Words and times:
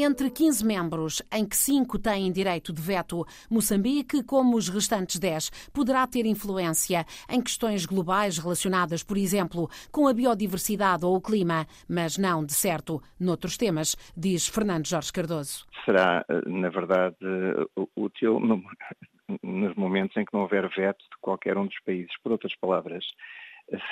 Entre 0.00 0.30
15 0.30 0.64
membros, 0.64 1.20
em 1.32 1.44
que 1.44 1.56
5 1.56 1.98
têm 1.98 2.30
direito 2.30 2.72
de 2.72 2.80
veto, 2.80 3.26
Moçambique, 3.50 4.22
como 4.22 4.56
os 4.56 4.68
restantes 4.68 5.18
10, 5.18 5.50
poderá 5.74 6.06
ter 6.06 6.24
influência 6.24 7.04
em 7.28 7.42
questões 7.42 7.84
globais 7.84 8.38
relacionadas, 8.38 9.02
por 9.02 9.16
exemplo, 9.16 9.68
com 9.90 10.06
a 10.06 10.14
biodiversidade 10.14 11.04
ou 11.04 11.16
o 11.16 11.20
clima, 11.20 11.66
mas 11.88 12.16
não, 12.16 12.46
de 12.46 12.54
certo, 12.54 13.02
noutros 13.18 13.56
temas, 13.56 13.96
diz 14.16 14.46
Fernando 14.46 14.86
Jorge 14.86 15.12
Cardoso. 15.12 15.66
Será, 15.84 16.24
na 16.46 16.68
verdade, 16.68 17.16
útil 17.96 18.38
nos 19.42 19.74
momentos 19.74 20.16
em 20.16 20.24
que 20.24 20.32
não 20.32 20.42
houver 20.42 20.68
veto 20.76 21.00
de 21.00 21.18
qualquer 21.20 21.58
um 21.58 21.66
dos 21.66 21.80
países. 21.84 22.12
Por 22.22 22.30
outras 22.30 22.54
palavras, 22.60 23.04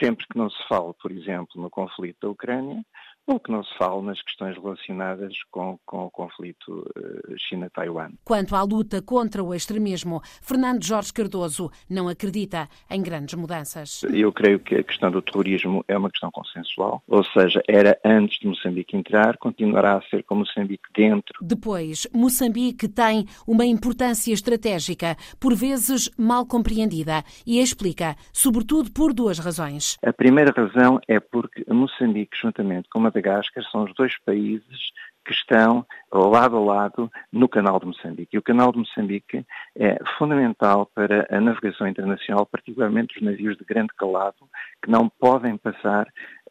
sempre 0.01 0.24
que 0.29 0.38
não 0.38 0.48
se 0.48 0.68
fale, 0.68 0.93
por 1.02 1.10
exemplo, 1.10 1.60
no 1.60 1.68
conflito 1.68 2.18
da 2.23 2.29
Ucrânia, 2.29 2.80
ou 3.27 3.41
que 3.41 3.51
não 3.51 3.65
se 3.65 3.77
fale 3.77 4.03
nas 4.03 4.23
questões 4.23 4.57
relacionadas 4.57 5.43
com, 5.51 5.79
com 5.85 6.05
o 6.05 6.11
conflito 6.11 6.87
uh, 6.97 7.39
China-Taiwan. 7.39 8.11
Quanto 8.25 8.55
à 8.55 8.62
luta 8.62 9.02
contra 9.02 9.43
o 9.43 9.55
extremismo, 9.55 10.21
Fernando 10.41 10.85
Jorge 10.85 11.12
Cardoso 11.12 11.71
não 11.91 12.09
acredita 12.09 12.69
em 12.89 13.02
grandes 13.02 13.35
mudanças. 13.35 14.02
Eu 14.05 14.33
creio 14.33 14.61
que 14.61 14.77
a 14.77 14.85
questão 14.85 15.11
do 15.11 15.21
terrorismo 15.21 15.85
é 15.89 15.99
uma 15.99 16.11
questão 16.11 16.30
consensual, 16.30 17.02
ou 17.09 17.25
seja, 17.25 17.62
era 17.69 17.99
antes 18.05 18.39
de 18.39 18.47
Moçambique 18.47 18.97
entrar, 18.97 19.37
continuará 19.38 19.97
a 19.97 20.02
ser 20.02 20.23
com 20.23 20.37
Moçambique 20.37 20.85
dentro. 20.95 21.35
Depois, 21.43 22.07
Moçambique 22.15 22.88
tem 22.88 23.27
uma 23.47 23.65
importância 23.65 24.33
estratégica, 24.33 25.16
por 25.41 25.55
vezes 25.55 26.11
mal 26.16 26.47
compreendida, 26.47 27.24
e 27.47 27.61
explica, 27.61 28.15
sobretudo 28.33 28.93
por 28.93 29.13
duas 29.13 29.38
razões. 29.38 29.96
A 30.05 30.13
primeira 30.13 30.52
razão 30.57 31.01
é 31.09 31.18
porque 31.18 31.65
Moçambique, 31.68 32.37
juntamente 32.40 32.88
com 32.88 33.01
Madagascar 33.16 33.64
são 33.70 33.84
os 33.84 33.95
dois 33.95 34.18
países 34.18 34.92
que 35.24 35.32
estão 35.32 35.84
lado 36.12 36.56
a 36.56 36.60
lado 36.60 37.10
no 37.32 37.48
Canal 37.48 37.80
de 37.80 37.86
Moçambique. 37.86 38.36
E 38.36 38.38
o 38.38 38.42
Canal 38.42 38.70
de 38.70 38.78
Moçambique 38.78 39.45
é 39.74 39.98
fundamental 40.18 40.86
para 40.95 41.26
a 41.30 41.40
navegação 41.40 41.88
internacional, 41.88 42.46
particularmente 42.46 43.16
os 43.16 43.22
navios 43.22 43.56
de 43.56 43.64
grande 43.64 43.92
calado, 43.96 44.37
que 44.82 44.90
não 44.90 45.09
podem 45.09 45.56
passar 45.56 46.06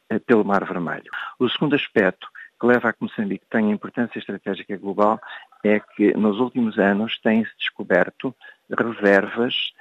eh, 0.09 0.19
pelo 0.19 0.43
Mar 0.43 0.65
Vermelho. 0.65 1.11
O 1.39 1.47
segundo 1.49 1.75
aspecto 1.75 2.27
que 2.59 2.65
leva 2.65 2.89
a 2.89 2.93
que 2.93 3.03
Moçambique 3.03 3.45
tenha 3.49 3.73
importância 3.73 4.17
estratégica 4.17 4.75
global 4.77 5.19
é 5.63 5.79
que 5.79 6.13
nos 6.17 6.39
últimos 6.39 6.77
anos 6.77 7.19
têm-se 7.19 7.51
descoberto 7.57 8.35
reservas 8.69 9.73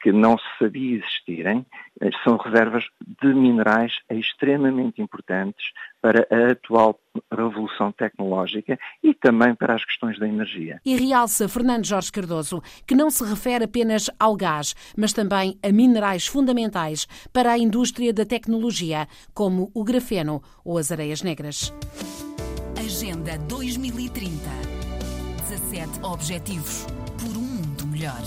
que 0.00 0.12
não 0.12 0.38
se 0.38 0.44
sabia 0.58 0.98
existirem, 0.98 1.66
eh, 2.00 2.10
são 2.22 2.36
reservas 2.36 2.84
de 3.20 3.34
minerais 3.34 3.92
extremamente 4.10 5.02
importantes 5.02 5.72
para 6.00 6.26
a 6.30 6.52
atual 6.52 6.98
revolução 7.32 7.90
tecnológica 7.90 8.78
e 9.02 9.12
também 9.12 9.54
para 9.54 9.74
as 9.74 9.84
questões 9.84 10.18
da 10.18 10.28
energia. 10.28 10.80
E 10.84 10.96
realça 10.96 11.48
Fernando 11.48 11.84
Jorge 11.84 12.12
Cardoso 12.12 12.62
que 12.86 12.94
não 12.94 13.10
se 13.10 13.24
refere 13.24 13.64
apenas 13.64 14.08
ao 14.18 14.36
gás, 14.36 14.74
mas 14.96 15.12
também 15.12 15.58
a 15.62 15.72
minerais 15.72 16.26
fundamentais 16.26 17.06
para 17.32 17.52
a 17.52 17.58
indústria 17.58 18.12
da 18.12 18.24
tecnologia, 18.24 19.08
como 19.34 19.70
o 19.74 19.82
grafeno 19.82 20.40
ou 20.64 20.78
as 20.78 20.92
areias 20.92 21.22
negras. 21.22 21.72
Agenda 22.78 23.36
2030. 23.48 24.28
17 25.48 26.04
Objetivos 26.04 26.86
por 27.18 27.36
um 27.36 27.42
mundo 27.42 27.86
melhor. 27.86 28.22